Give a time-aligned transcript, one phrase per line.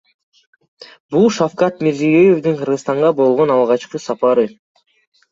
[1.15, 4.47] Бул Шавкат Мирзиёевдин Кыргызстанга болгон алгачкы сапары.